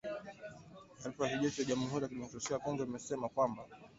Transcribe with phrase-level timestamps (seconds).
[0.97, 3.65] Taarifa ya jeshi la jamuhuri ya kidemokrasia ya Kongo imesema kwamba